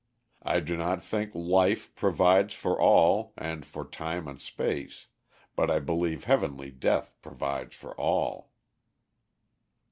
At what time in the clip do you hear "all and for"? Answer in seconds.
2.81-3.85